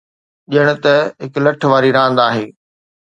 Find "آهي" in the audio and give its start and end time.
2.27-2.45